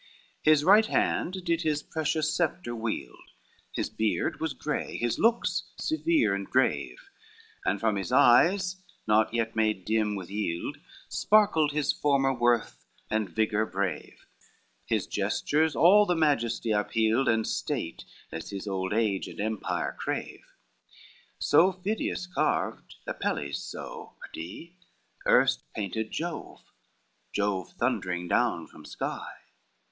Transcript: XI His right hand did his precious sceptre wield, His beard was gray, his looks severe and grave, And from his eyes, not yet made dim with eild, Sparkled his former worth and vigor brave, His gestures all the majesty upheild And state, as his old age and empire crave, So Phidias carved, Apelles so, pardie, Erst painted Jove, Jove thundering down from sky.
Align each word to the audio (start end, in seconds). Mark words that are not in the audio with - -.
XI 0.45 0.49
His 0.49 0.63
right 0.63 0.85
hand 0.87 1.43
did 1.45 1.61
his 1.61 1.83
precious 1.83 2.33
sceptre 2.35 2.75
wield, 2.75 3.33
His 3.71 3.87
beard 3.87 4.39
was 4.39 4.55
gray, 4.55 4.97
his 4.97 5.19
looks 5.19 5.65
severe 5.77 6.33
and 6.33 6.47
grave, 6.49 7.11
And 7.65 7.79
from 7.79 7.97
his 7.97 8.11
eyes, 8.11 8.77
not 9.05 9.31
yet 9.31 9.55
made 9.55 9.85
dim 9.85 10.15
with 10.15 10.29
eild, 10.31 10.79
Sparkled 11.07 11.71
his 11.71 11.93
former 11.93 12.33
worth 12.33 12.83
and 13.11 13.29
vigor 13.29 13.63
brave, 13.63 14.25
His 14.87 15.05
gestures 15.05 15.75
all 15.75 16.07
the 16.07 16.15
majesty 16.15 16.71
upheild 16.71 17.27
And 17.27 17.45
state, 17.45 18.03
as 18.31 18.49
his 18.49 18.65
old 18.67 18.93
age 18.93 19.27
and 19.27 19.39
empire 19.39 19.95
crave, 19.95 20.41
So 21.37 21.73
Phidias 21.73 22.25
carved, 22.25 22.95
Apelles 23.05 23.59
so, 23.61 24.13
pardie, 24.19 24.73
Erst 25.27 25.61
painted 25.75 26.09
Jove, 26.09 26.63
Jove 27.33 27.73
thundering 27.73 28.27
down 28.27 28.65
from 28.65 28.83
sky. 28.83 29.27